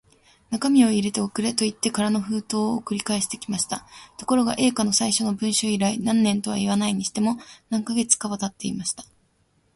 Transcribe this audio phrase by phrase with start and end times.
[0.49, 3.85] 中身を入れて送れ、といって空の封筒を送り返してきました。
[4.17, 7.37] ところが、Ａ 課の最初の文書以来、何年とはいわないにしても、
[7.69, 9.05] 何カ月かはたっていました。